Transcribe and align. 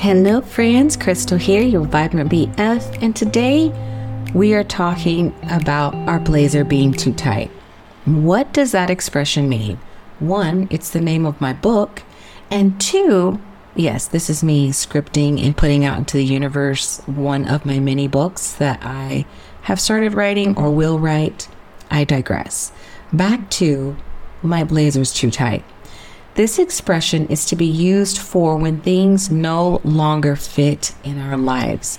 Hello, 0.00 0.40
friends. 0.40 0.96
Crystal 0.96 1.36
here, 1.36 1.60
your 1.60 1.84
Vibrant 1.84 2.30
BF, 2.30 3.02
and 3.02 3.16
today 3.16 3.72
we 4.32 4.54
are 4.54 4.62
talking 4.62 5.34
about 5.50 5.92
our 6.08 6.20
blazer 6.20 6.62
being 6.62 6.92
too 6.92 7.12
tight. 7.12 7.50
What 8.04 8.52
does 8.52 8.70
that 8.70 8.90
expression 8.90 9.48
mean? 9.48 9.80
One, 10.20 10.68
it's 10.70 10.90
the 10.90 11.00
name 11.00 11.26
of 11.26 11.40
my 11.40 11.52
book, 11.52 12.04
and 12.48 12.80
two, 12.80 13.40
yes, 13.74 14.06
this 14.06 14.30
is 14.30 14.44
me 14.44 14.70
scripting 14.70 15.44
and 15.44 15.56
putting 15.56 15.84
out 15.84 15.98
into 15.98 16.16
the 16.16 16.24
universe 16.24 17.00
one 17.06 17.48
of 17.48 17.66
my 17.66 17.80
many 17.80 18.06
books 18.06 18.52
that 18.52 18.78
I 18.84 19.26
have 19.62 19.80
started 19.80 20.14
writing 20.14 20.56
or 20.56 20.70
will 20.70 21.00
write. 21.00 21.48
I 21.90 22.04
digress. 22.04 22.70
Back 23.12 23.50
to 23.50 23.96
my 24.44 24.62
blazer's 24.62 25.12
too 25.12 25.32
tight. 25.32 25.64
This 26.38 26.60
expression 26.60 27.26
is 27.26 27.44
to 27.46 27.56
be 27.56 27.66
used 27.66 28.18
for 28.18 28.56
when 28.56 28.78
things 28.78 29.28
no 29.28 29.80
longer 29.82 30.36
fit 30.36 30.94
in 31.02 31.18
our 31.18 31.36
lives, 31.36 31.96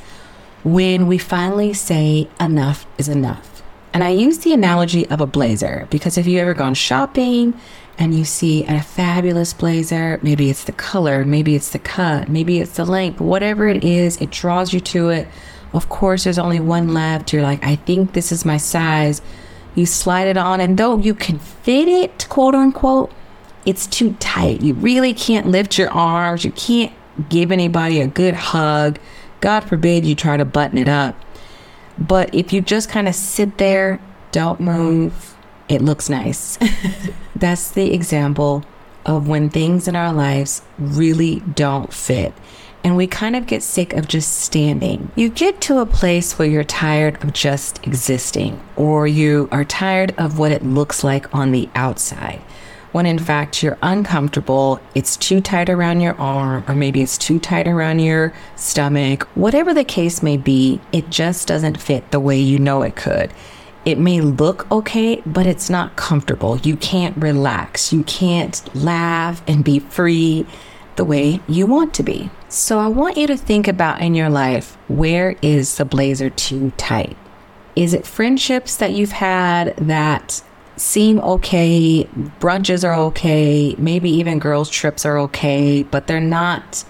when 0.64 1.08
we 1.08 1.18
finally 1.18 1.74
say 1.74 2.30
enough 2.40 2.86
is 2.98 3.10
enough. 3.10 3.62
And 3.94 4.02
I 4.02 4.12
use 4.12 4.38
the 4.38 4.54
analogy 4.54 5.06
of 5.10 5.20
a 5.20 5.28
blazer 5.28 5.88
because 5.90 6.18
if 6.18 6.26
you've 6.26 6.40
ever 6.40 6.54
gone 6.54 6.74
shopping 6.74 7.54
and 7.98 8.16
you 8.16 8.24
see 8.24 8.64
a 8.64 8.82
fabulous 8.82 9.52
blazer, 9.52 10.22
maybe 10.24 10.50
it's 10.50 10.64
the 10.64 10.72
color, 10.72 11.26
maybe 11.26 11.54
it's 11.54 11.72
the 11.72 11.80
cut, 11.80 12.30
maybe 12.30 12.62
it's 12.62 12.78
the 12.78 12.86
length, 12.86 13.20
whatever 13.20 13.68
it 13.68 13.84
is, 13.84 14.16
it 14.22 14.32
draws 14.32 14.72
you 14.72 14.80
to 14.80 15.10
it. 15.10 15.28
Of 15.74 15.90
course, 15.90 16.24
there's 16.24 16.40
only 16.40 16.62
one 16.62 16.94
left. 16.94 17.34
You're 17.34 17.44
like, 17.44 17.62
I 17.66 17.76
think 17.76 18.14
this 18.14 18.32
is 18.32 18.46
my 18.46 18.56
size. 18.56 19.22
You 19.76 19.86
slide 19.86 20.30
it 20.30 20.38
on, 20.38 20.62
and 20.62 20.78
though 20.78 20.98
you 20.98 21.14
can 21.14 21.40
fit 21.40 21.90
it, 21.90 22.28
quote 22.30 22.56
unquote, 22.56 23.12
it's 23.66 23.88
too 23.88 24.14
tight. 24.20 24.62
You 24.62 24.74
really 24.74 25.14
can't 25.14 25.48
lift 25.48 25.78
your 25.78 25.90
arms. 25.92 26.46
You 26.46 26.52
can't 26.52 26.94
give 27.30 27.52
anybody 27.52 28.00
a 28.00 28.08
good 28.08 28.34
hug. 28.34 29.00
God 29.42 29.62
forbid 29.62 30.06
you 30.06 30.16
try 30.16 30.38
to 30.38 30.46
button 30.46 30.78
it 30.78 30.88
up. 30.88 31.16
But 31.98 32.34
if 32.34 32.54
you 32.54 32.62
just 32.62 32.90
kind 32.90 33.08
of 33.08 33.16
sit 33.16 33.58
there, 33.58 34.00
don't 34.32 34.60
move, 34.60 35.36
it 35.68 35.82
looks 35.82 36.10
nice. 36.10 36.58
That's 37.36 37.72
the 37.72 37.94
example 37.94 38.64
of 39.06 39.28
when 39.28 39.50
things 39.50 39.88
in 39.88 39.96
our 39.96 40.14
lives 40.14 40.62
really 40.78 41.42
don't 41.42 41.94
fit. 41.94 42.34
And 42.82 42.96
we 42.96 43.08
kind 43.08 43.36
of 43.36 43.46
get 43.46 43.62
sick 43.62 43.92
of 43.94 44.08
just 44.08 44.40
standing. 44.40 45.12
You 45.16 45.28
get 45.28 45.60
to 45.62 45.80
a 45.80 45.86
place 45.86 46.40
where 46.40 46.48
you're 46.48 46.64
tired 46.64 47.22
of 47.22 47.34
just 47.34 47.86
existing, 47.86 48.62
or 48.78 49.06
you 49.06 49.50
are 49.52 49.66
tired 49.66 50.14
of 50.18 50.40
what 50.40 50.54
it 50.54 50.64
looks 50.64 51.04
like 51.04 51.34
on 51.36 51.52
the 51.52 51.68
outside 51.76 52.42
when 52.92 53.06
in 53.06 53.20
fact 53.20 53.62
you're 53.62 53.78
uncomfortable, 53.82 54.80
it's 54.96 55.16
too 55.16 55.42
tight 55.42 55.70
around 55.70 56.02
your 56.02 56.16
arm, 56.16 56.64
or 56.68 56.76
maybe 56.76 57.02
it's 57.02 57.18
too 57.18 57.40
tight 57.40 57.68
around 57.68 58.00
your 58.00 58.34
stomach, 58.56 59.28
whatever 59.36 59.74
the 59.74 59.84
case 59.84 60.24
may 60.24 60.38
be, 60.38 60.82
it 60.92 61.10
just 61.10 61.48
doesn't 61.48 61.80
fit 61.80 62.12
the 62.12 62.20
way 62.20 62.40
you 62.40 62.58
know 62.58 62.82
it 62.82 62.96
could. 62.96 63.32
It 63.86 63.98
may 63.98 64.22
look 64.22 64.70
okay, 64.72 65.22
but 65.26 65.48
it's 65.48 65.70
not 65.70 65.96
comfortable. 65.96 66.58
You 66.58 66.76
can't 66.76 67.16
relax. 67.18 67.94
You 67.94 68.04
can't 68.04 68.76
laugh 68.76 69.42
and 69.48 69.64
be 69.64 69.80
free 69.80 70.46
the 70.96 71.06
way 71.06 71.40
you 71.48 71.66
want 71.66 71.94
to 71.94 72.04
be. 72.04 72.30
So 72.50 72.80
I 72.80 72.88
want 72.88 73.16
you 73.16 73.26
to 73.28 73.38
think 73.38 73.68
about 73.68 74.02
in 74.02 74.16
your 74.16 74.30
life 74.30 74.76
where 74.88 75.38
is 75.42 75.78
the 75.78 75.86
blazer 75.86 76.30
too 76.30 76.72
tight? 76.76 77.16
Is 77.76 77.94
it 77.94 78.06
friendships 78.06 78.76
that 78.76 78.92
you've 78.92 79.14
had 79.14 79.78
that 79.78 80.44
seem 80.80 81.20
okay. 81.20 82.08
Brunches 82.40 82.88
are 82.88 82.96
okay. 82.96 83.76
Maybe 83.78 84.10
even 84.10 84.40
girls' 84.40 84.70
trips 84.70 85.06
are 85.06 85.18
okay, 85.20 85.84
but 85.84 86.08
they're 86.08 86.20
not 86.20 86.84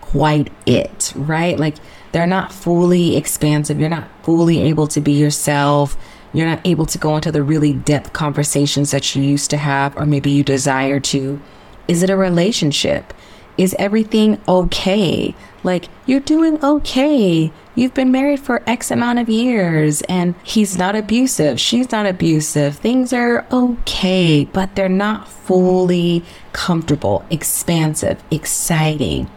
quite 0.00 0.50
it, 0.66 1.12
right? 1.16 1.58
Like 1.58 1.76
they're 2.12 2.26
not 2.26 2.52
fully 2.52 3.16
expansive. 3.16 3.80
You're 3.80 3.88
not 3.88 4.08
fully 4.22 4.60
able 4.60 4.86
to 4.88 5.00
be 5.00 5.12
yourself. 5.12 5.96
You're 6.32 6.46
not 6.46 6.60
able 6.64 6.86
to 6.86 6.98
go 6.98 7.14
into 7.16 7.30
the 7.30 7.42
really 7.42 7.72
depth 7.72 8.12
conversations 8.12 8.90
that 8.90 9.14
you 9.14 9.22
used 9.22 9.50
to 9.50 9.56
have, 9.56 9.96
or 9.96 10.06
maybe 10.06 10.30
you 10.30 10.42
desire 10.42 11.00
to. 11.00 11.40
Is 11.86 12.02
it 12.02 12.10
a 12.10 12.16
relationship? 12.16 13.12
Is 13.56 13.74
everything 13.78 14.40
okay? 14.48 15.34
Like, 15.62 15.88
you're 16.06 16.20
doing 16.20 16.62
okay. 16.64 17.52
You've 17.74 17.94
been 17.94 18.12
married 18.12 18.40
for 18.40 18.62
X 18.68 18.90
amount 18.90 19.18
of 19.18 19.28
years 19.28 20.02
and 20.02 20.34
he's 20.42 20.76
not 20.76 20.94
abusive. 20.94 21.58
She's 21.58 21.90
not 21.90 22.06
abusive. 22.06 22.76
Things 22.76 23.12
are 23.12 23.46
okay, 23.50 24.44
but 24.44 24.74
they're 24.76 24.88
not 24.88 25.28
fully 25.28 26.24
comfortable, 26.52 27.24
expansive, 27.30 28.22
exciting. 28.30 29.30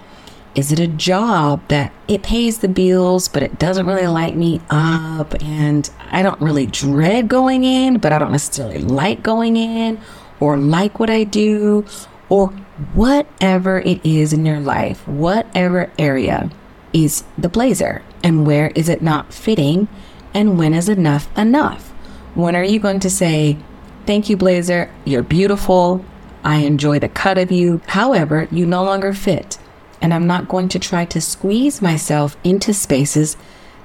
Is 0.53 0.71
it 0.71 0.79
a 0.79 0.87
job 0.87 1.61
that 1.67 1.93
it 2.07 2.23
pays 2.23 2.59
the 2.59 2.67
bills, 2.67 3.27
but 3.27 3.43
it 3.43 3.59
doesn't 3.59 3.85
really 3.85 4.07
light 4.07 4.35
me 4.35 4.59
up? 4.69 5.41
And 5.43 5.89
I 6.11 6.23
don't 6.23 6.41
really 6.41 6.65
dread 6.65 7.27
going 7.27 7.63
in, 7.63 7.99
but 7.99 8.11
I 8.11 8.19
don't 8.19 8.31
necessarily 8.31 8.79
like 8.79 9.21
going 9.21 9.55
in 9.55 9.99
or 10.39 10.57
like 10.57 10.99
what 10.99 11.09
I 11.09 11.23
do 11.23 11.85
or 12.29 12.49
whatever 12.93 13.79
it 13.79 14.05
is 14.05 14.33
in 14.33 14.45
your 14.45 14.59
life, 14.59 15.07
whatever 15.07 15.91
area 15.97 16.49
is 16.93 17.23
the 17.37 17.49
blazer 17.49 18.03
and 18.23 18.45
where 18.45 18.71
is 18.75 18.89
it 18.89 19.01
not 19.01 19.33
fitting 19.33 19.87
and 20.33 20.57
when 20.57 20.73
is 20.73 20.89
enough 20.89 21.35
enough? 21.37 21.89
When 22.35 22.55
are 22.55 22.63
you 22.63 22.79
going 22.79 22.99
to 23.01 23.09
say, 23.09 23.57
Thank 24.05 24.29
you, 24.29 24.37
blazer, 24.37 24.89
you're 25.03 25.23
beautiful, 25.23 26.05
I 26.43 26.59
enjoy 26.59 26.99
the 26.99 27.09
cut 27.09 27.37
of 27.37 27.51
you. 27.51 27.81
However, 27.87 28.47
you 28.51 28.65
no 28.65 28.83
longer 28.83 29.11
fit, 29.11 29.57
and 30.01 30.13
I'm 30.13 30.27
not 30.27 30.47
going 30.47 30.69
to 30.69 30.79
try 30.79 31.03
to 31.05 31.19
squeeze 31.19 31.81
myself 31.81 32.37
into 32.41 32.73
spaces 32.73 33.35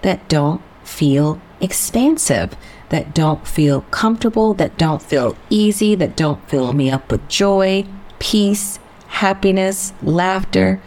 that 0.02 0.28
don't 0.28 0.62
feel 0.84 1.41
expansive, 1.60 2.56
that 2.91 3.14
don't 3.14 3.48
feel 3.48 3.81
comfortable, 3.91 4.54
that 4.54 4.78
don't 4.78 5.02
feel 5.02 5.36
easy, 5.50 5.97
that 5.97 6.16
don't 6.16 6.48
fill 6.48 6.72
me 6.72 6.88
up 6.88 7.10
with 7.10 7.26
joy, 7.28 7.84
peace, 8.22 8.78
happiness, 9.08 9.92
laughter. 10.00 10.80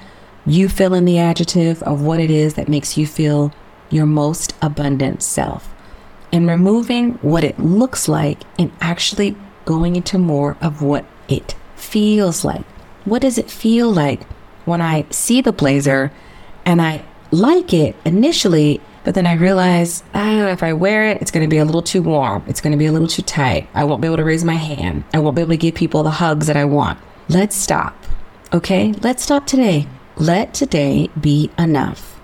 You 0.45 0.69
fill 0.69 0.93
in 0.93 1.03
the 1.03 1.19
adjective 1.19 1.83
of 1.83 2.01
what 2.01 2.21
it 2.21 2.31
is 2.31 2.53
that 2.53 2.69
makes 2.69 2.97
you 2.97 3.05
feel 3.05 3.51
your 3.89 4.05
most 4.05 4.55
abundant 4.61 5.21
self. 5.21 5.73
And 6.31 6.47
removing 6.47 7.15
what 7.15 7.43
it 7.43 7.59
looks 7.59 8.07
like 8.07 8.39
and 8.57 8.71
actually 8.79 9.35
going 9.65 9.97
into 9.97 10.17
more 10.17 10.55
of 10.61 10.81
what 10.81 11.03
it 11.27 11.55
feels 11.75 12.45
like. 12.45 12.65
What 13.03 13.21
does 13.21 13.37
it 13.37 13.51
feel 13.51 13.91
like 13.91 14.23
when 14.63 14.79
I 14.81 15.05
see 15.09 15.41
the 15.41 15.51
blazer 15.51 16.13
and 16.63 16.81
I 16.81 17.03
like 17.31 17.73
it 17.73 17.97
initially, 18.05 18.79
but 19.03 19.13
then 19.13 19.27
I 19.27 19.33
realize, 19.33 20.03
oh, 20.13 20.47
if 20.47 20.63
I 20.63 20.71
wear 20.71 21.09
it, 21.09 21.21
it's 21.21 21.31
going 21.31 21.47
to 21.47 21.53
be 21.53 21.57
a 21.57 21.65
little 21.65 21.81
too 21.81 22.01
warm. 22.01 22.43
It's 22.47 22.61
going 22.61 22.71
to 22.71 22.77
be 22.77 22.85
a 22.85 22.93
little 22.93 23.09
too 23.09 23.23
tight. 23.23 23.67
I 23.73 23.83
won't 23.83 24.01
be 24.01 24.07
able 24.07 24.17
to 24.17 24.23
raise 24.23 24.45
my 24.45 24.55
hand. 24.55 25.03
I 25.13 25.19
won't 25.19 25.35
be 25.35 25.41
able 25.41 25.51
to 25.51 25.57
give 25.57 25.75
people 25.75 26.01
the 26.01 26.11
hugs 26.11 26.47
that 26.47 26.55
I 26.55 26.63
want. 26.63 26.97
Let's 27.27 27.55
stop. 27.55 27.95
Okay, 28.53 28.93
let's 29.01 29.23
stop 29.23 29.47
today. 29.47 29.87
Let 30.15 30.53
today 30.53 31.09
be 31.19 31.49
enough. 31.57 32.21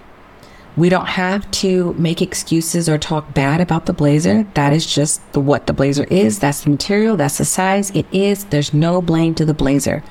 We 0.77 0.89
don't 0.89 1.07
have 1.07 1.49
to 1.51 1.93
make 1.93 2.21
excuses 2.21 2.87
or 2.87 2.99
talk 2.99 3.33
bad 3.33 3.61
about 3.61 3.87
the 3.87 3.93
blazer. 3.93 4.43
That 4.53 4.73
is 4.73 4.85
just 4.85 5.19
the, 5.33 5.39
what 5.39 5.65
the 5.65 5.73
blazer 5.73 6.03
is. 6.03 6.37
That's 6.37 6.61
the 6.61 6.69
material. 6.69 7.17
That's 7.17 7.39
the 7.39 7.45
size. 7.45 7.89
It 7.91 8.05
is. 8.11 8.45
There's 8.45 8.75
no 8.75 9.01
blame 9.01 9.33
to 9.35 9.45
the 9.45 9.55
blazer. 9.55 10.03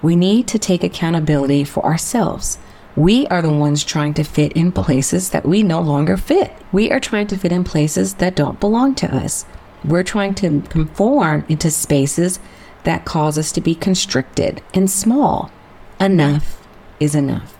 We 0.00 0.16
need 0.16 0.48
to 0.48 0.58
take 0.58 0.82
accountability 0.82 1.64
for 1.64 1.84
ourselves. 1.84 2.56
We 2.96 3.26
are 3.26 3.42
the 3.42 3.52
ones 3.52 3.84
trying 3.84 4.14
to 4.14 4.24
fit 4.24 4.52
in 4.54 4.72
places 4.72 5.30
that 5.30 5.44
we 5.44 5.62
no 5.62 5.82
longer 5.82 6.16
fit. 6.16 6.50
We 6.72 6.90
are 6.90 7.00
trying 7.00 7.26
to 7.26 7.36
fit 7.36 7.52
in 7.52 7.62
places 7.62 8.14
that 8.14 8.36
don't 8.36 8.58
belong 8.58 8.94
to 8.96 9.14
us. 9.14 9.44
We're 9.84 10.02
trying 10.02 10.34
to 10.36 10.62
conform 10.62 11.44
into 11.50 11.70
spaces 11.70 12.40
that 12.84 13.04
cause 13.04 13.36
us 13.38 13.52
to 13.52 13.60
be 13.60 13.74
constricted 13.74 14.62
and 14.72 14.90
small. 14.90 15.50
Enough 16.00 16.66
is 17.00 17.14
enough. 17.14 17.56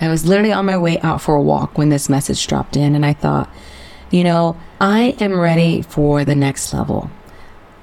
I 0.00 0.08
was 0.08 0.26
literally 0.26 0.52
on 0.52 0.66
my 0.66 0.76
way 0.76 0.98
out 1.00 1.20
for 1.20 1.34
a 1.34 1.42
walk 1.42 1.78
when 1.78 1.88
this 1.88 2.08
message 2.08 2.46
dropped 2.46 2.76
in, 2.76 2.94
and 2.94 3.06
I 3.06 3.12
thought, 3.12 3.48
you 4.10 4.24
know, 4.24 4.56
I 4.80 5.16
am 5.20 5.38
ready 5.38 5.82
for 5.82 6.24
the 6.24 6.34
next 6.34 6.74
level. 6.74 7.10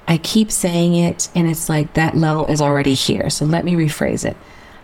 I 0.07 0.17
keep 0.17 0.51
saying 0.51 0.95
it, 0.95 1.29
and 1.33 1.49
it's 1.49 1.69
like 1.69 1.93
that 1.93 2.17
level 2.17 2.45
is 2.47 2.61
already 2.61 2.93
here. 2.93 3.29
So 3.29 3.45
let 3.45 3.63
me 3.63 3.73
rephrase 3.73 4.25
it. 4.25 4.35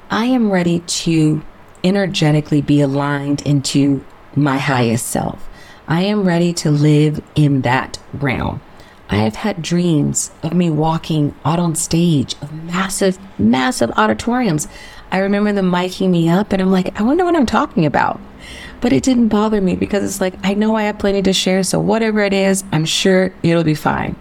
I 0.10 0.26
am 0.26 0.52
ready 0.52 0.80
to 0.80 1.44
energetically 1.84 2.62
be 2.62 2.80
aligned 2.82 3.42
into 3.42 4.06
my 4.36 4.58
highest 4.58 5.08
self. 5.08 5.48
I 5.88 6.02
am 6.04 6.26
ready 6.26 6.54
to 6.54 6.72
live 6.72 7.22
in 7.36 7.62
that 7.62 8.00
realm. 8.14 8.62
I 9.08 9.18
have 9.18 9.36
had 9.36 9.62
dreams 9.62 10.32
of 10.42 10.54
me 10.54 10.70
walking 10.70 11.36
out 11.46 11.60
on 11.60 11.76
stage 11.76 12.34
of 12.42 12.52
massive, 12.52 13.20
massive 13.38 13.92
auditoriums. 13.92 14.68
I 15.12 15.20
remember 15.20 15.54
them 15.54 15.72
miking 15.72 16.10
me 16.10 16.28
up, 16.28 16.52
and 16.52 16.62
I'm 16.62 16.72
like, 16.72 17.00
I 17.00 17.04
wonder 17.04 17.24
what 17.24 17.36
I'm 17.36 17.46
talking 17.46 17.86
about. 17.86 18.20
But 18.82 18.94
it 18.94 19.04
didn't 19.04 19.30
bother 19.30 19.62
me 19.62 19.76
because 19.76 20.04
it's 20.04 20.22
like, 20.22 20.34
I 20.44 20.54
know 20.56 20.76
I 20.76 20.84
have 20.84 20.98
plenty 20.98 21.22
to 21.22 21.34
share, 21.34 21.64
so 21.64 21.80
whatever 21.80 22.22
it 22.22 22.34
is, 22.34 22.64
I'm 22.72 22.86
sure 22.86 23.32
it'll 23.44 23.64
be 23.64 23.76
fine. 23.76 24.16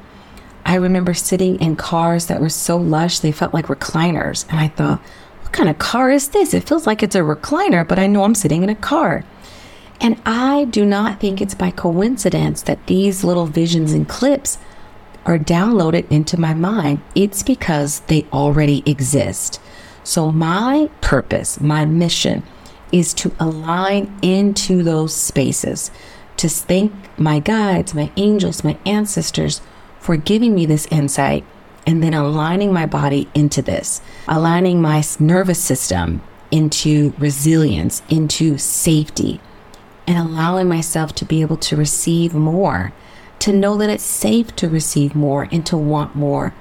I 0.66 0.76
remember 0.76 1.14
sitting 1.14 1.60
in 1.60 1.76
cars 1.76 2.26
that 2.26 2.40
were 2.40 2.48
so 2.48 2.76
lush, 2.76 3.18
they 3.18 3.32
felt 3.32 3.54
like 3.54 3.66
recliners. 3.66 4.48
And 4.50 4.60
I 4.60 4.68
thought, 4.68 5.00
what 5.42 5.52
kind 5.52 5.68
of 5.68 5.78
car 5.78 6.10
is 6.10 6.28
this? 6.28 6.54
It 6.54 6.68
feels 6.68 6.86
like 6.86 7.02
it's 7.02 7.16
a 7.16 7.20
recliner, 7.20 7.86
but 7.86 7.98
I 7.98 8.06
know 8.06 8.24
I'm 8.24 8.34
sitting 8.34 8.62
in 8.62 8.68
a 8.68 8.74
car. 8.74 9.24
And 10.00 10.20
I 10.26 10.64
do 10.64 10.84
not 10.84 11.20
think 11.20 11.40
it's 11.40 11.54
by 11.54 11.70
coincidence 11.70 12.62
that 12.62 12.86
these 12.86 13.24
little 13.24 13.46
visions 13.46 13.92
and 13.92 14.08
clips 14.08 14.58
are 15.24 15.38
downloaded 15.38 16.10
into 16.10 16.38
my 16.38 16.54
mind. 16.54 17.00
It's 17.14 17.42
because 17.42 18.00
they 18.00 18.26
already 18.32 18.82
exist. 18.86 19.60
So, 20.02 20.30
my 20.30 20.90
purpose, 21.00 21.60
my 21.60 21.84
mission 21.84 22.42
is 22.92 23.14
to 23.14 23.32
align 23.40 24.14
into 24.22 24.82
those 24.82 25.14
spaces, 25.14 25.90
to 26.36 26.48
thank 26.48 26.92
my 27.18 27.40
guides, 27.40 27.94
my 27.94 28.10
angels, 28.16 28.62
my 28.62 28.78
ancestors 28.84 29.60
for 29.98 30.16
giving 30.16 30.54
me 30.54 30.66
this 30.66 30.86
insight 30.90 31.44
and 31.86 32.02
then 32.02 32.14
aligning 32.14 32.72
my 32.72 32.86
body 32.86 33.28
into 33.34 33.62
this, 33.62 34.00
aligning 34.28 34.80
my 34.80 35.02
nervous 35.18 35.62
system 35.62 36.22
into 36.50 37.12
resilience, 37.18 38.02
into 38.08 38.58
safety, 38.58 39.40
and 40.06 40.18
allowing 40.18 40.68
myself 40.68 41.14
to 41.14 41.24
be 41.24 41.40
able 41.40 41.56
to 41.56 41.76
receive 41.76 42.34
more, 42.34 42.92
to 43.44 43.52
know 43.52 43.76
that 43.76 43.90
it's 43.90 44.02
safe 44.02 44.56
to 44.56 44.70
receive 44.70 45.14
more 45.14 45.46
and 45.52 45.66
to 45.66 45.76
want 45.76 46.16
more, 46.16 46.54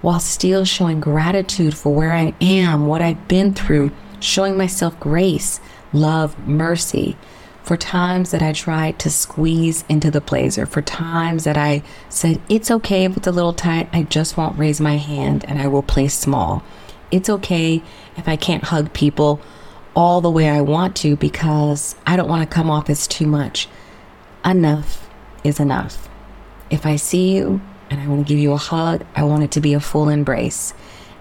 while 0.00 0.18
still 0.18 0.64
showing 0.64 0.98
gratitude 0.98 1.76
for 1.76 1.94
where 1.94 2.14
I 2.14 2.32
am, 2.40 2.86
what 2.86 3.02
I've 3.02 3.28
been 3.28 3.52
through, 3.52 3.90
showing 4.18 4.56
myself 4.56 4.98
grace, 4.98 5.60
love, 5.92 6.38
mercy, 6.48 7.18
for 7.62 7.76
times 7.76 8.30
that 8.30 8.40
I 8.40 8.54
tried 8.54 8.98
to 9.00 9.10
squeeze 9.10 9.84
into 9.90 10.10
the 10.10 10.22
blazer, 10.22 10.64
for 10.64 10.80
times 10.80 11.44
that 11.44 11.58
I 11.58 11.82
said, 12.08 12.40
it's 12.48 12.70
okay 12.70 13.04
if 13.04 13.14
it's 13.18 13.26
a 13.26 13.30
little 13.30 13.52
tight, 13.52 13.90
I 13.92 14.04
just 14.04 14.38
won't 14.38 14.58
raise 14.58 14.80
my 14.80 14.96
hand 14.96 15.44
and 15.46 15.60
I 15.60 15.66
will 15.66 15.82
play 15.82 16.08
small. 16.08 16.62
It's 17.10 17.28
okay 17.28 17.82
if 18.16 18.26
I 18.26 18.36
can't 18.36 18.64
hug 18.64 18.94
people 18.94 19.38
all 19.94 20.22
the 20.22 20.30
way 20.30 20.48
I 20.48 20.62
want 20.62 20.96
to 20.96 21.14
because 21.14 21.94
I 22.06 22.16
don't 22.16 22.30
want 22.30 22.48
to 22.48 22.54
come 22.54 22.70
off 22.70 22.88
as 22.88 23.06
too 23.06 23.26
much. 23.26 23.68
Enough 24.46 25.10
is 25.44 25.60
enough. 25.60 26.08
If 26.72 26.86
I 26.86 26.96
see 26.96 27.36
you 27.36 27.60
and 27.90 28.00
I 28.00 28.08
want 28.08 28.26
to 28.26 28.32
give 28.32 28.42
you 28.42 28.52
a 28.52 28.56
hug, 28.56 29.04
I 29.14 29.24
want 29.24 29.44
it 29.44 29.50
to 29.52 29.60
be 29.60 29.74
a 29.74 29.80
full 29.80 30.08
embrace. 30.08 30.72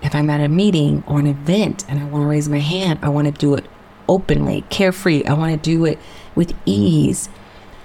If 0.02 0.16
I'm 0.16 0.30
at 0.30 0.40
a 0.40 0.48
meeting 0.48 1.04
or 1.06 1.20
an 1.20 1.28
event 1.28 1.84
and 1.90 2.00
I 2.00 2.06
want 2.06 2.24
to 2.24 2.28
raise 2.28 2.48
my 2.48 2.60
hand, 2.60 3.00
I 3.04 3.10
want 3.10 3.26
to 3.26 3.34
do 3.34 3.56
it 3.56 3.66
openly, 4.08 4.64
carefree. 4.70 5.26
I 5.26 5.34
want 5.34 5.52
to 5.52 5.70
do 5.70 5.84
it 5.84 6.00
with 6.36 6.54
ease. 6.66 7.28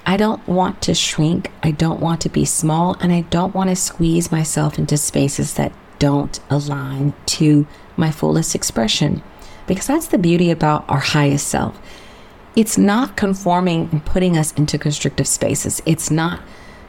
I 0.06 0.16
don't 0.16 0.46
want 0.46 0.80
to 0.82 0.94
shrink. 0.94 1.50
I 1.64 1.72
don't 1.72 1.98
want 1.98 2.20
to 2.20 2.28
be 2.28 2.44
small. 2.44 2.96
And 3.00 3.12
I 3.12 3.22
don't 3.22 3.52
want 3.52 3.70
to 3.70 3.76
squeeze 3.76 4.30
myself 4.30 4.78
into 4.78 4.96
spaces 4.96 5.54
that 5.54 5.72
don't 5.98 6.38
align 6.48 7.14
to 7.26 7.66
my 7.96 8.12
fullest 8.12 8.54
expression. 8.54 9.24
Because 9.66 9.88
that's 9.88 10.06
the 10.06 10.18
beauty 10.18 10.52
about 10.52 10.88
our 10.88 11.00
highest 11.00 11.48
self. 11.48 11.76
It's 12.54 12.78
not 12.78 13.16
conforming 13.16 13.88
and 13.90 14.06
putting 14.06 14.36
us 14.36 14.52
into 14.52 14.78
constrictive 14.78 15.26
spaces. 15.26 15.82
It's 15.84 16.12
not 16.12 16.40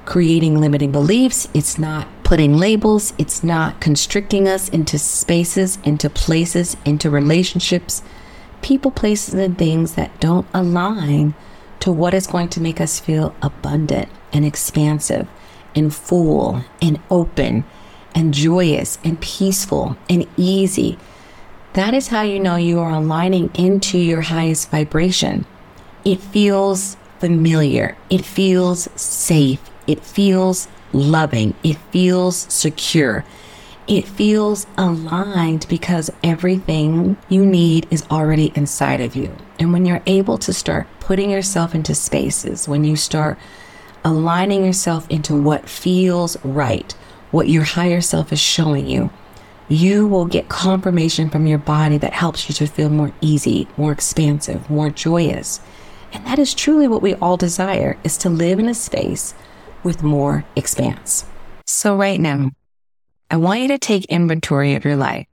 creating 0.07 0.57
limiting 0.57 0.89
beliefs. 0.89 1.49
It's 1.53 1.77
not 1.77 2.07
putting 2.23 2.55
labels. 2.55 3.13
It's 3.17 3.43
not 3.43 3.81
constricting 3.81 4.47
us 4.47 4.69
into 4.69 4.97
spaces, 4.97 5.77
into 5.83 6.09
places, 6.09 6.77
into 6.85 7.09
relationships, 7.09 8.01
people, 8.61 8.89
places, 8.89 9.33
and 9.33 9.57
things 9.57 9.95
that 9.95 10.17
don't 10.21 10.47
align 10.53 11.35
to 11.81 11.91
what 11.91 12.13
is 12.13 12.25
going 12.25 12.47
to 12.49 12.61
make 12.61 12.79
us 12.79 13.01
feel 13.01 13.35
abundant 13.41 14.07
and 14.31 14.45
expansive 14.45 15.27
and 15.75 15.93
full 15.93 16.63
and 16.81 16.99
open 17.11 17.65
and 18.15 18.33
joyous 18.33 18.99
and 19.03 19.19
peaceful 19.19 19.97
and 20.09 20.25
easy. 20.37 20.97
That 21.73 21.93
is 21.93 22.07
how 22.07 22.21
you 22.21 22.39
know 22.39 22.55
you 22.55 22.79
are 22.79 22.91
aligning 22.91 23.51
into 23.55 23.97
your 23.97 24.21
highest 24.21 24.71
vibration. 24.71 25.45
It 26.05 26.21
feels 26.21 26.95
familiar. 27.19 27.97
It 28.09 28.23
feels 28.25 28.87
safe. 28.95 29.59
It 29.87 30.03
feels 30.03 30.67
loving. 30.93 31.55
It 31.63 31.77
feels 31.91 32.35
secure. 32.53 33.25
It 33.87 34.05
feels 34.05 34.67
aligned 34.77 35.65
because 35.69 36.11
everything 36.21 37.15
you 37.29 37.45
need 37.45 37.87
is 37.89 38.05
already 38.11 38.51
inside 38.53 38.99
of 38.99 39.15
you. 39.15 39.33
And 39.59 39.71
when 39.71 39.85
you're 39.85 40.03
able 40.05 40.37
to 40.39 40.51
start 40.51 40.87
putting 40.99 41.31
yourself 41.31 41.73
into 41.73 41.95
spaces, 41.95 42.67
when 42.67 42.83
you 42.83 42.97
start 42.97 43.39
aligning 44.03 44.65
yourself 44.65 45.09
into 45.09 45.41
what 45.41 45.69
feels 45.69 46.37
right, 46.43 46.91
what 47.31 47.47
your 47.47 47.63
higher 47.63 48.01
self 48.01 48.33
is 48.33 48.39
showing 48.39 48.87
you, 48.87 49.09
you 49.69 50.07
will 50.07 50.25
get 50.25 50.49
confirmation 50.49 51.29
from 51.29 51.47
your 51.47 51.57
body 51.57 51.97
that 51.97 52.13
helps 52.13 52.47
you 52.47 52.55
to 52.55 52.67
feel 52.67 52.89
more 52.89 53.11
easy, 53.19 53.67
more 53.77 53.91
expansive, 53.91 54.69
more 54.69 54.89
joyous. 54.89 55.59
And 56.13 56.25
that 56.25 56.39
is 56.39 56.53
truly 56.53 56.87
what 56.87 57.01
we 57.01 57.15
all 57.15 57.37
desire 57.37 57.97
is 58.03 58.17
to 58.19 58.29
live 58.29 58.59
in 58.59 58.69
a 58.69 58.73
space 58.73 59.33
with 59.87 60.03
more 60.03 60.43
expanse. 60.57 61.23
So 61.65 61.95
right 61.95 62.19
now, 62.19 62.51
I 63.31 63.37
want 63.37 63.61
you 63.61 63.69
to 63.69 63.77
take 63.77 64.03
inventory 64.05 64.75
of 64.75 64.83
your 64.83 64.97
life 64.97 65.27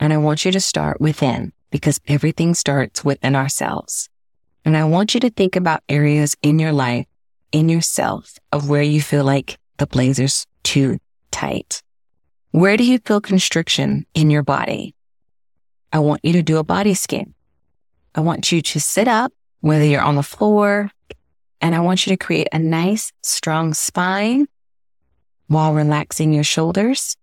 and 0.00 0.10
I 0.10 0.16
want 0.16 0.46
you 0.46 0.52
to 0.52 0.60
start 0.60 1.02
within 1.02 1.52
because 1.70 2.00
everything 2.08 2.54
starts 2.54 3.04
within 3.04 3.36
ourselves. 3.36 4.08
And 4.64 4.74
I 4.74 4.84
want 4.84 5.12
you 5.12 5.20
to 5.20 5.28
think 5.28 5.54
about 5.54 5.82
areas 5.86 6.34
in 6.40 6.58
your 6.58 6.72
life, 6.72 7.04
in 7.52 7.68
yourself 7.68 8.38
of 8.52 8.70
where 8.70 8.82
you 8.82 9.02
feel 9.02 9.22
like 9.22 9.58
the 9.76 9.86
blazer's 9.86 10.46
too 10.62 10.98
tight. 11.30 11.82
Where 12.52 12.78
do 12.78 12.84
you 12.84 12.98
feel 13.00 13.20
constriction 13.20 14.06
in 14.14 14.30
your 14.30 14.42
body? 14.42 14.94
I 15.92 15.98
want 15.98 16.24
you 16.24 16.32
to 16.32 16.42
do 16.42 16.56
a 16.56 16.64
body 16.64 16.94
scan. 16.94 17.34
I 18.14 18.22
want 18.22 18.50
you 18.50 18.62
to 18.62 18.80
sit 18.80 19.08
up, 19.08 19.34
whether 19.60 19.84
you're 19.84 20.00
on 20.00 20.16
the 20.16 20.22
floor, 20.22 20.90
and 21.64 21.74
I 21.74 21.80
want 21.80 22.06
you 22.06 22.10
to 22.14 22.22
create 22.22 22.48
a 22.52 22.58
nice, 22.58 23.10
strong 23.22 23.72
spine 23.72 24.48
while 25.46 25.72
relaxing 25.72 26.30
your 26.30 26.44
shoulders. 26.44 27.16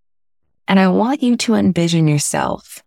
And 0.68 0.80
I 0.80 0.88
want 0.88 1.22
you 1.22 1.38
to 1.38 1.54
envision 1.54 2.08
yourself 2.08 2.82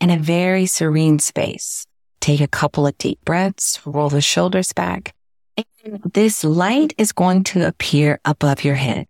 in 0.00 0.10
a 0.10 0.18
very 0.18 0.66
serene 0.66 1.20
space. 1.20 1.86
Take 2.18 2.40
a 2.40 2.48
couple 2.48 2.88
of 2.88 2.98
deep 2.98 3.20
breaths, 3.24 3.80
roll 3.86 4.08
the 4.08 4.20
shoulders 4.20 4.72
back. 4.72 5.14
And 5.56 6.02
this 6.12 6.42
light 6.42 6.92
is 6.98 7.12
going 7.12 7.44
to 7.44 7.68
appear 7.68 8.18
above 8.24 8.64
your 8.64 8.74
head. 8.74 9.06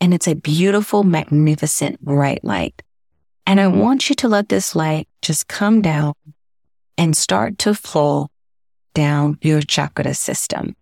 And 0.00 0.14
it's 0.14 0.28
a 0.28 0.36
beautiful, 0.36 1.02
magnificent, 1.02 2.00
bright 2.00 2.44
light. 2.44 2.80
And 3.48 3.60
I 3.60 3.66
want 3.66 4.08
you 4.08 4.14
to 4.14 4.28
let 4.28 4.48
this 4.48 4.76
light 4.76 5.08
just 5.22 5.48
come 5.48 5.82
down 5.82 6.14
and 6.96 7.16
start 7.16 7.58
to 7.58 7.74
flow 7.74 8.28
down 8.94 9.38
your 9.40 9.60
chakra 9.60 10.14
system. 10.14 10.76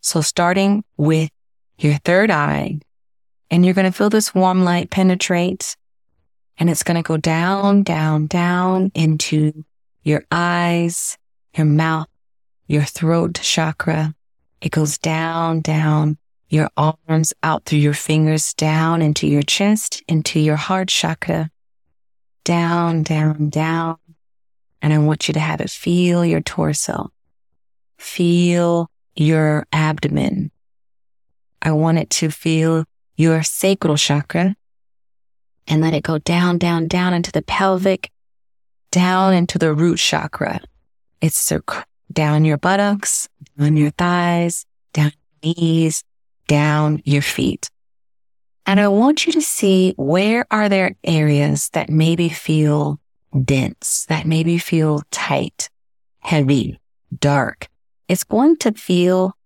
So 0.00 0.20
starting 0.20 0.84
with 0.96 1.30
your 1.78 1.94
third 2.04 2.30
eye, 2.30 2.80
and 3.50 3.64
you're 3.64 3.74
going 3.74 3.90
to 3.90 3.96
feel 3.96 4.10
this 4.10 4.34
warm 4.34 4.64
light 4.64 4.90
penetrate 4.90 5.76
and 6.60 6.68
it's 6.68 6.82
going 6.82 7.02
to 7.02 7.06
go 7.06 7.16
down, 7.16 7.82
down, 7.82 8.26
down 8.26 8.92
into 8.94 9.64
your 10.02 10.24
eyes, 10.30 11.16
your 11.56 11.64
mouth, 11.64 12.06
your 12.66 12.82
throat 12.82 13.40
chakra. 13.42 14.14
It 14.60 14.70
goes 14.70 14.98
down, 14.98 15.62
down 15.62 16.18
your 16.50 16.68
arms 16.76 17.32
out 17.42 17.64
through 17.64 17.78
your 17.78 17.94
fingers, 17.94 18.52
down 18.54 19.00
into 19.00 19.26
your 19.26 19.42
chest, 19.42 20.02
into 20.06 20.38
your 20.38 20.56
heart 20.56 20.88
chakra, 20.88 21.50
down, 22.44 23.04
down, 23.04 23.48
down. 23.48 23.96
And 24.82 24.92
I 24.92 24.98
want 24.98 25.28
you 25.28 25.34
to 25.34 25.40
have 25.40 25.60
it 25.60 25.70
feel 25.70 26.24
your 26.24 26.40
torso, 26.40 27.10
feel 28.00 28.90
your 29.14 29.66
abdomen. 29.72 30.50
I 31.62 31.72
want 31.72 31.98
it 31.98 32.10
to 32.10 32.30
feel 32.30 32.84
your 33.16 33.42
sacral 33.42 33.96
chakra 33.96 34.56
and 35.68 35.82
let 35.82 35.94
it 35.94 36.02
go 36.02 36.18
down, 36.18 36.58
down, 36.58 36.88
down 36.88 37.12
into 37.12 37.30
the 37.30 37.42
pelvic, 37.42 38.10
down 38.90 39.34
into 39.34 39.58
the 39.58 39.74
root 39.74 39.98
chakra. 39.98 40.60
It's 41.20 41.52
down 42.12 42.44
your 42.44 42.56
buttocks, 42.56 43.28
down 43.58 43.76
your 43.76 43.90
thighs, 43.90 44.64
down 44.92 45.12
your 45.42 45.54
knees, 45.54 46.02
down 46.48 47.02
your 47.04 47.22
feet. 47.22 47.70
And 48.66 48.80
I 48.80 48.88
want 48.88 49.26
you 49.26 49.32
to 49.34 49.42
see 49.42 49.94
where 49.96 50.46
are 50.50 50.68
there 50.68 50.96
areas 51.04 51.68
that 51.72 51.90
maybe 51.90 52.28
feel 52.28 52.98
dense, 53.44 54.06
that 54.08 54.26
maybe 54.26 54.58
feel 54.58 55.02
tight, 55.10 55.68
heavy, 56.20 56.80
dark. 57.18 57.69
It's 58.10 58.24
going 58.24 58.56
to 58.56 58.72
feel 58.72 59.36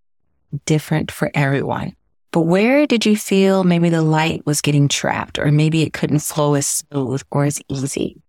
different 0.64 1.12
for 1.12 1.30
everyone. 1.34 1.96
But 2.30 2.46
where 2.48 2.86
did 2.86 3.04
you 3.04 3.14
feel 3.14 3.62
maybe 3.62 3.90
the 3.90 4.00
light 4.00 4.46
was 4.46 4.62
getting 4.62 4.88
trapped 4.88 5.38
or 5.38 5.52
maybe 5.52 5.82
it 5.82 5.92
couldn't 5.92 6.20
flow 6.20 6.54
as 6.54 6.66
smooth 6.66 7.20
or 7.30 7.44
as 7.44 7.60
easy? 7.68 8.22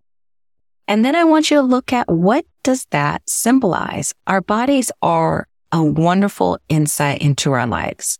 And 0.89 1.05
then 1.05 1.15
I 1.15 1.23
want 1.23 1.49
you 1.49 1.55
to 1.55 1.63
look 1.63 1.93
at 1.93 2.11
what 2.11 2.45
does 2.63 2.85
that 2.91 3.21
symbolize? 3.29 4.13
Our 4.27 4.41
bodies 4.41 4.91
are 5.01 5.47
a 5.71 5.81
wonderful 5.81 6.59
insight 6.67 7.21
into 7.21 7.53
our 7.53 7.65
lives. 7.65 8.19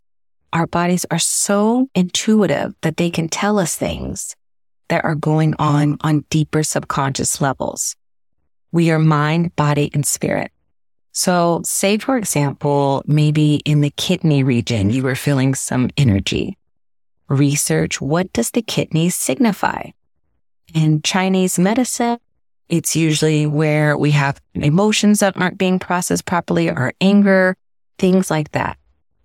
Our 0.53 0.67
bodies 0.67 1.05
are 1.12 1.19
so 1.19 1.89
intuitive 1.93 2.75
that 2.79 2.95
they 2.95 3.10
can 3.10 3.27
tell 3.27 3.60
us 3.60 3.75
things 3.75 4.38
that 4.88 5.03
are 5.03 5.15
going 5.15 5.53
on 5.60 5.98
on 6.00 6.24
deeper 6.29 6.63
subconscious 6.63 7.41
levels. 7.41 7.98
We 8.72 8.89
are 8.89 9.00
mind, 9.00 9.53
body, 9.57 9.91
and 9.93 10.05
spirit. 10.05 10.53
So 11.17 11.62
say, 11.63 11.98
for 11.98 12.17
example, 12.17 13.01
maybe 13.07 13.62
in 13.63 13.79
the 13.79 13.89
kidney 13.91 14.43
region, 14.43 14.89
you 14.89 15.01
were 15.01 15.15
feeling 15.15 15.55
some 15.55 15.89
energy. 15.95 16.57
Research 17.29 18.01
what 18.01 18.34
does 18.34 18.51
the 18.51 18.62
kidneys 18.62 19.15
signify? 19.15 19.91
In 20.74 21.01
Chinese 21.03 21.57
medicine, 21.57 22.17
it's 22.67 22.98
usually 22.98 23.48
where 23.48 23.98
we 23.98 24.12
have 24.12 24.41
emotions 24.55 25.22
that 25.22 25.38
aren't 25.38 25.57
being 25.57 25.79
processed 25.79 26.25
properly 26.25 26.69
or 26.69 26.91
anger, 27.00 27.55
things 27.98 28.29
like 28.29 28.51
that. 28.51 28.77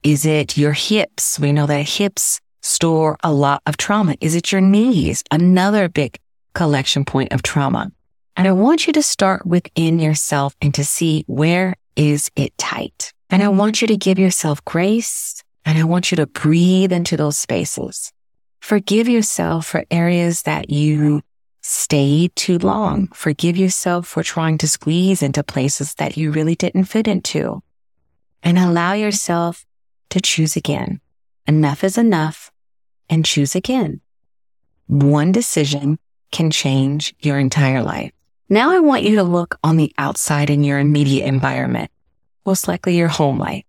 Is 0.04 0.25
it 0.25 0.56
your 0.56 0.73
hips? 0.73 1.40
We 1.40 1.50
know 1.50 1.66
that 1.66 1.88
hips 1.88 2.40
store 2.62 3.16
a 3.25 3.32
lot 3.32 3.62
of 3.66 3.76
trauma. 3.76 4.14
Is 4.20 4.37
it 4.37 4.52
your 4.52 4.61
knees? 4.61 5.25
Another 5.32 5.88
big 5.88 6.20
collection 6.54 7.04
point 7.04 7.32
of 7.32 7.42
trauma. 7.42 7.90
And 8.37 8.47
I 8.47 8.52
want 8.52 8.87
you 8.87 8.92
to 8.92 9.02
start 9.02 9.44
within 9.44 9.99
yourself 9.99 10.54
and 10.62 10.73
to 10.75 10.85
see 10.85 11.25
where 11.26 11.75
is 11.97 12.30
it 12.37 12.56
tight. 12.59 13.12
And 13.28 13.42
I 13.42 13.49
want 13.49 13.80
you 13.80 13.88
to 13.88 13.97
give 13.97 14.18
yourself 14.18 14.64
grace 14.64 15.42
and 15.64 15.78
I 15.78 15.85
want 15.85 16.11
you 16.11 16.16
to 16.16 16.26
breathe 16.26 16.92
into 16.92 17.16
those 17.16 17.38
spaces. 17.38 18.12
Forgive 18.61 19.09
yourself 19.09 19.66
for 19.66 19.85
areas 19.90 20.42
that 20.42 20.70
you 20.70 21.23
stayed 21.62 22.35
too 22.37 22.59
long. 22.59 23.09
Forgive 23.09 23.56
yourself 23.56 24.06
for 24.06 24.23
trying 24.23 24.59
to 24.59 24.68
squeeze 24.68 25.23
into 25.23 25.42
places 25.42 25.94
that 25.94 26.16
you 26.16 26.30
really 26.32 26.54
didn't 26.54 26.85
fit 26.85 27.06
into 27.06 27.62
and 28.42 28.59
allow 28.59 28.92
yourself 28.92 29.66
to 30.11 30.20
choose 30.20 30.56
again. 30.56 31.00
Enough 31.47 31.85
is 31.85 31.99
enough 31.99 32.50
and 33.09 33.25
choose 33.25 33.54
again. 33.54 34.00
One 34.87 35.32
decision 35.32 35.99
can 36.32 36.50
change 36.50 37.14
your 37.20 37.38
entire 37.38 37.82
life. 37.82 38.12
Now 38.52 38.73
I 38.73 38.80
want 38.80 39.04
you 39.04 39.14
to 39.14 39.23
look 39.23 39.57
on 39.62 39.76
the 39.76 39.92
outside 39.97 40.50
in 40.50 40.64
your 40.64 40.80
immediate 40.80 41.25
environment, 41.25 41.88
most 42.45 42.66
likely 42.66 42.97
your 42.97 43.07
home 43.07 43.38
life. 43.38 43.62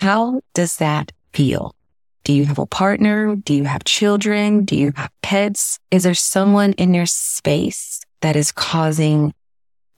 How 0.00 0.42
does 0.52 0.76
that 0.76 1.12
feel? 1.32 1.74
Do 2.22 2.34
you 2.34 2.44
have 2.44 2.58
a 2.58 2.66
partner? 2.66 3.36
Do 3.36 3.54
you 3.54 3.64
have 3.64 3.84
children? 3.84 4.66
Do 4.66 4.76
you 4.76 4.92
have 4.96 5.10
pets? 5.22 5.78
Is 5.90 6.02
there 6.02 6.12
someone 6.12 6.74
in 6.74 6.92
your 6.92 7.06
space 7.06 8.02
that 8.20 8.36
is 8.36 8.52
causing 8.52 9.32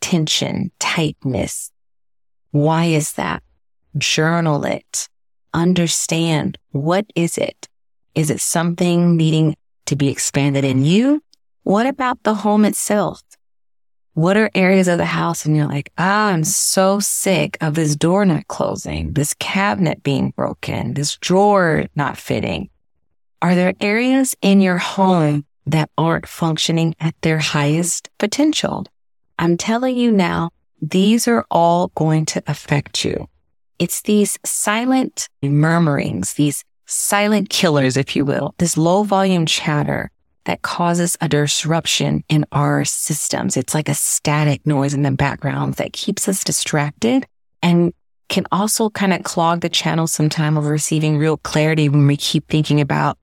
tension, 0.00 0.70
tightness? 0.78 1.72
Why 2.52 2.84
is 2.84 3.14
that? 3.14 3.42
Journal 3.96 4.64
it. 4.64 5.08
Understand 5.52 6.56
what 6.70 7.04
is 7.16 7.36
it? 7.36 7.66
Is 8.14 8.30
it 8.30 8.40
something 8.40 9.16
needing 9.16 9.56
to 9.86 9.96
be 9.96 10.08
expanded 10.08 10.64
in 10.64 10.84
you? 10.84 11.20
What 11.64 11.86
about 11.86 12.22
the 12.22 12.34
home 12.34 12.64
itself? 12.64 13.22
What 14.18 14.36
are 14.36 14.50
areas 14.52 14.88
of 14.88 14.98
the 14.98 15.04
house 15.04 15.46
and 15.46 15.56
you're 15.56 15.68
like, 15.68 15.92
ah, 15.96 16.30
I'm 16.30 16.42
so 16.42 16.98
sick 16.98 17.56
of 17.60 17.74
this 17.74 17.94
door 17.94 18.24
not 18.24 18.48
closing, 18.48 19.12
this 19.12 19.32
cabinet 19.34 20.02
being 20.02 20.30
broken, 20.30 20.94
this 20.94 21.16
drawer 21.18 21.84
not 21.94 22.18
fitting? 22.18 22.68
Are 23.40 23.54
there 23.54 23.74
areas 23.80 24.34
in 24.42 24.60
your 24.60 24.78
home 24.78 25.44
that 25.66 25.88
aren't 25.96 26.26
functioning 26.26 26.96
at 26.98 27.14
their 27.20 27.38
highest 27.38 28.10
potential? 28.18 28.86
I'm 29.38 29.56
telling 29.56 29.96
you 29.96 30.10
now, 30.10 30.50
these 30.82 31.28
are 31.28 31.46
all 31.48 31.92
going 31.94 32.26
to 32.26 32.42
affect 32.48 33.04
you. 33.04 33.28
It's 33.78 34.02
these 34.02 34.36
silent 34.44 35.28
murmurings, 35.42 36.32
these 36.32 36.64
silent 36.86 37.50
killers, 37.50 37.96
if 37.96 38.16
you 38.16 38.24
will, 38.24 38.56
this 38.58 38.76
low 38.76 39.04
volume 39.04 39.46
chatter 39.46 40.10
that 40.48 40.62
causes 40.62 41.14
a 41.20 41.28
disruption 41.28 42.24
in 42.30 42.46
our 42.52 42.82
systems. 42.82 43.54
It's 43.54 43.74
like 43.74 43.90
a 43.90 43.94
static 43.94 44.66
noise 44.66 44.94
in 44.94 45.02
the 45.02 45.10
background 45.10 45.74
that 45.74 45.92
keeps 45.92 46.26
us 46.26 46.42
distracted 46.42 47.26
and 47.62 47.92
can 48.30 48.46
also 48.50 48.88
kind 48.88 49.12
of 49.12 49.22
clog 49.24 49.60
the 49.60 49.68
channel 49.68 50.06
sometime 50.06 50.56
of 50.56 50.64
receiving 50.64 51.18
real 51.18 51.36
clarity 51.36 51.90
when 51.90 52.06
we 52.06 52.16
keep 52.16 52.48
thinking 52.48 52.80
about 52.80 53.18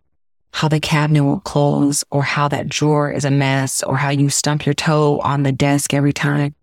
how 0.53 0.67
the 0.67 0.79
cabinet 0.79 1.23
will 1.23 1.39
close 1.39 2.03
or 2.11 2.21
how 2.21 2.47
that 2.47 2.69
drawer 2.69 3.11
is 3.11 3.25
a 3.25 3.31
mess 3.31 3.81
or 3.81 3.97
how 3.97 4.09
you 4.09 4.29
stump 4.29 4.63
your 4.63 4.75
toe 4.75 5.19
on 5.21 5.41
the 5.41 5.51
desk 5.51 5.95
every 5.95 6.13
time. 6.13 6.53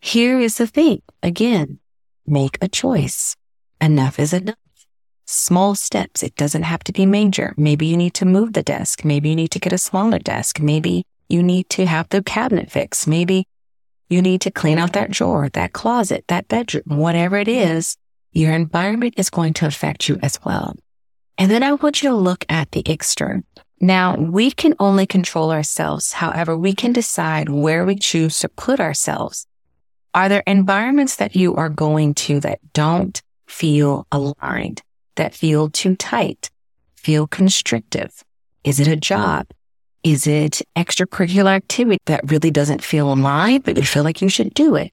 Here 0.00 0.40
is 0.40 0.56
the 0.56 0.66
thing. 0.66 1.02
Again, 1.22 1.80
make 2.26 2.56
a 2.62 2.68
choice. 2.68 3.36
Enough 3.78 4.18
is 4.18 4.32
enough 4.32 4.56
small 5.28 5.74
steps. 5.74 6.22
It 6.22 6.34
doesn't 6.36 6.62
have 6.62 6.82
to 6.84 6.92
be 6.92 7.04
major. 7.04 7.54
Maybe 7.56 7.86
you 7.86 7.96
need 7.96 8.14
to 8.14 8.24
move 8.24 8.54
the 8.54 8.62
desk. 8.62 9.04
Maybe 9.04 9.28
you 9.28 9.36
need 9.36 9.50
to 9.50 9.58
get 9.58 9.72
a 9.72 9.78
smaller 9.78 10.18
desk. 10.18 10.58
Maybe 10.58 11.04
you 11.28 11.42
need 11.42 11.68
to 11.70 11.86
have 11.86 12.08
the 12.08 12.22
cabinet 12.22 12.70
fixed. 12.70 13.06
Maybe 13.06 13.46
you 14.08 14.22
need 14.22 14.40
to 14.42 14.50
clean 14.50 14.78
out 14.78 14.94
that 14.94 15.10
drawer, 15.10 15.50
that 15.50 15.74
closet, 15.74 16.24
that 16.28 16.48
bedroom, 16.48 16.84
whatever 16.86 17.36
it 17.36 17.48
is, 17.48 17.96
your 18.32 18.52
environment 18.52 19.14
is 19.18 19.28
going 19.28 19.52
to 19.54 19.66
affect 19.66 20.08
you 20.08 20.18
as 20.22 20.38
well. 20.44 20.74
And 21.36 21.50
then 21.50 21.62
I 21.62 21.72
want 21.72 22.02
you 22.02 22.08
to 22.08 22.16
look 22.16 22.46
at 22.48 22.72
the 22.72 22.82
external. 22.86 23.42
Now 23.80 24.16
we 24.16 24.50
can 24.50 24.74
only 24.80 25.06
control 25.06 25.52
ourselves. 25.52 26.12
However, 26.12 26.56
we 26.56 26.72
can 26.72 26.92
decide 26.92 27.50
where 27.50 27.84
we 27.84 27.96
choose 27.96 28.38
to 28.40 28.48
put 28.48 28.80
ourselves. 28.80 29.46
Are 30.14 30.28
there 30.28 30.42
environments 30.46 31.16
that 31.16 31.36
you 31.36 31.54
are 31.54 31.68
going 31.68 32.14
to 32.14 32.40
that 32.40 32.60
don't 32.72 33.20
feel 33.46 34.06
aligned? 34.10 34.82
That 35.18 35.34
feel 35.34 35.68
too 35.68 35.94
tight, 35.94 36.50
feel 36.96 37.26
constrictive? 37.26 38.24
Is 38.64 38.80
it 38.80 38.88
a 38.88 38.96
job? 38.96 39.46
Is 40.02 40.26
it 40.26 40.62
extracurricular 40.76 41.54
activity 41.54 41.98
that 42.06 42.30
really 42.30 42.50
doesn't 42.50 42.82
feel 42.82 43.12
alive, 43.12 43.62
but 43.64 43.76
you 43.76 43.82
feel 43.82 44.04
like 44.04 44.22
you 44.22 44.28
should 44.28 44.54
do 44.54 44.74
it? 44.74 44.92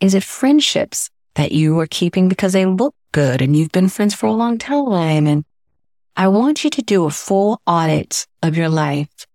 Is 0.00 0.14
it 0.14 0.22
friendships 0.22 1.10
that 1.34 1.52
you 1.52 1.78
are 1.80 1.86
keeping 1.86 2.28
because 2.28 2.52
they 2.52 2.66
look 2.66 2.94
good 3.12 3.42
and 3.42 3.56
you've 3.56 3.72
been 3.72 3.88
friends 3.88 4.14
for 4.14 4.26
a 4.26 4.32
long 4.32 4.58
time? 4.58 5.26
And 5.26 5.44
I 6.16 6.28
want 6.28 6.64
you 6.64 6.70
to 6.70 6.82
do 6.82 7.04
a 7.04 7.10
full 7.10 7.60
audit 7.66 8.26
of 8.42 8.56
your 8.56 8.68
life. 8.68 9.26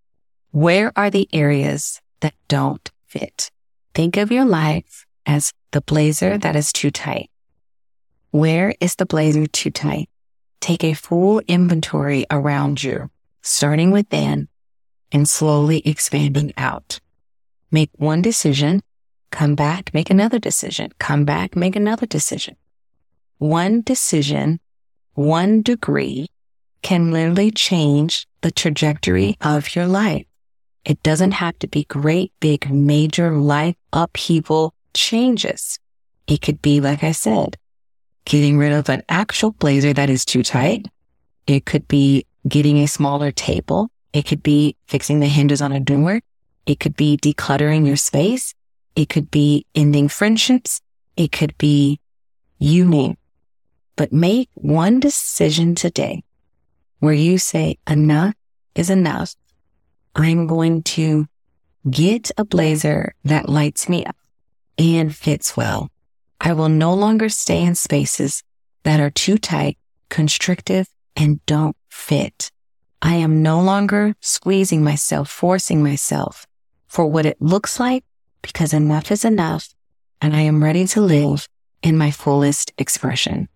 Where 0.52 0.92
are 0.96 1.10
the 1.10 1.28
areas 1.34 2.00
that 2.22 2.34
don't 2.48 2.90
fit? 3.08 3.52
Think 3.94 4.18
of 4.18 4.32
your 4.32 4.46
life 4.46 5.06
as 5.26 5.52
the 5.72 5.82
blazer 5.82 6.38
that 6.38 6.56
is 6.56 6.72
too 6.72 6.92
tight. 6.92 7.30
Where 8.32 8.76
is 8.80 8.96
the 8.96 9.06
blazer 9.06 9.48
too 9.48 9.72
tight? 9.72 10.10
Take 10.60 10.84
a 10.84 10.94
full 10.94 11.40
inventory 11.48 12.26
around 12.30 12.84
you, 12.84 13.10
starting 13.42 13.92
within 13.92 14.48
and 15.12 15.28
slowly 15.28 15.82
expanding 15.86 16.54
out. 16.58 17.00
Make 17.72 17.90
one 17.96 18.22
decision, 18.22 18.82
come 19.32 19.56
back, 19.56 19.94
make 19.94 20.10
another 20.10 20.40
decision, 20.40 20.92
come 21.00 21.26
back, 21.26 21.56
make 21.56 21.76
another 21.76 22.06
decision. 22.06 22.56
One 23.38 23.82
decision, 23.82 24.60
one 25.14 25.62
degree 25.62 26.28
can 26.82 27.12
literally 27.12 27.52
change 27.52 28.28
the 28.42 28.52
trajectory 28.52 29.38
of 29.42 29.76
your 29.76 29.88
life. 29.88 30.26
It 30.86 31.04
doesn't 31.04 31.32
have 31.32 31.60
to 31.60 31.68
be 31.68 31.84
great, 31.84 32.32
big, 32.40 32.70
major 32.70 33.32
life 33.32 33.76
upheaval 33.92 34.74
changes. 34.94 35.80
It 36.28 36.42
could 36.42 36.62
be, 36.62 36.80
like 36.80 37.04
I 37.04 37.12
said, 37.12 37.58
getting 38.28 38.58
rid 38.58 38.74
of 38.74 38.90
an 38.90 39.04
actual 39.08 39.52
blazer 39.52 39.94
that 39.94 40.10
is 40.10 40.26
too 40.26 40.44
tight. 40.44 40.86
It 41.48 41.66
could 41.66 41.88
be 41.88 42.26
getting 42.46 42.80
a 42.80 42.88
smaller 42.88 43.32
table. 43.32 43.90
It 44.12 44.26
could 44.26 44.44
be 44.44 44.76
fixing 44.88 45.22
the 45.22 45.28
hinges 45.28 45.62
on 45.62 45.72
a 45.72 45.80
door. 45.80 46.20
It 46.66 46.82
could 46.82 46.98
be 46.98 47.18
decluttering 47.18 47.88
your 47.88 47.96
space. 47.96 48.54
It 48.98 49.08
could 49.08 49.32
be 49.32 49.66
ending 49.74 50.10
friendships. 50.10 50.82
It 51.16 51.32
could 51.32 51.58
be 51.58 52.02
you 52.60 52.84
name. 52.84 53.16
But 53.96 54.12
make 54.12 54.50
one 54.56 55.00
decision 55.00 55.74
today 55.74 56.24
where 57.00 57.14
you 57.14 57.38
say 57.38 57.78
enough 57.90 58.34
is 58.76 58.90
enough. 58.90 59.36
I'm 60.16 60.48
going 60.48 60.84
to 60.84 61.28
get 61.90 62.30
a 62.38 62.44
blazer 62.44 63.14
that 63.24 63.48
lights 63.48 63.88
me 63.88 64.04
up 64.04 64.18
and 64.78 65.16
fits 65.16 65.56
well. 65.56 65.90
I 66.40 66.54
will 66.54 66.70
no 66.70 66.94
longer 66.94 67.30
stay 67.30 67.64
in 67.64 67.76
spaces 67.76 68.44
that 68.84 69.00
are 69.00 69.10
too 69.10 69.38
tight, 69.38 69.78
constrictive, 70.10 70.88
and 71.16 71.46
don't 71.46 71.76
fit. 71.90 72.52
I 73.02 73.16
am 73.16 73.42
no 73.42 73.62
longer 73.62 74.16
squeezing 74.22 74.84
myself, 74.84 75.30
forcing 75.30 75.84
myself 75.84 76.48
for 76.88 77.06
what 77.06 77.26
it 77.26 77.42
looks 77.42 77.80
like 77.80 78.04
because 78.42 78.74
enough 78.74 79.12
is 79.12 79.26
enough 79.26 79.74
and 80.22 80.36
I 80.36 80.42
am 80.42 80.64
ready 80.64 80.88
to 80.88 81.02
live 81.02 81.48
in 81.84 81.98
my 81.98 82.12
fullest 82.12 82.72
expression. 82.78 83.50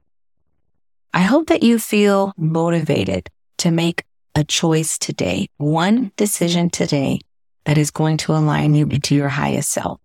I 1.13 1.21
hope 1.21 1.47
that 1.47 1.63
you 1.63 1.79
feel 1.79 2.33
motivated 2.37 3.29
to 3.57 3.71
make 3.71 4.03
a 4.35 4.43
choice 4.43 4.97
today, 4.97 5.47
one 5.57 6.11
decision 6.15 6.69
today 6.69 7.19
that 7.65 7.77
is 7.77 7.91
going 7.91 8.17
to 8.17 8.33
align 8.33 8.73
you 8.73 8.85
to 8.87 9.15
your 9.15 9.29
highest 9.29 9.71
self. 9.71 9.99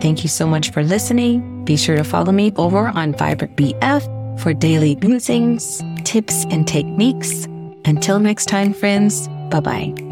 Thank 0.00 0.22
you 0.22 0.28
so 0.28 0.46
much 0.46 0.70
for 0.70 0.82
listening. 0.82 1.64
Be 1.64 1.76
sure 1.76 1.96
to 1.96 2.04
follow 2.04 2.32
me 2.32 2.52
over 2.56 2.88
on 2.88 3.12
Vibrant 3.12 3.56
BF 3.56 4.40
for 4.40 4.54
daily 4.54 4.96
musings, 4.96 5.82
tips, 6.04 6.44
and 6.50 6.66
techniques. 6.66 7.46
Until 7.84 8.18
next 8.18 8.46
time, 8.46 8.72
friends, 8.72 9.28
bye 9.50 9.60
bye. 9.60 10.09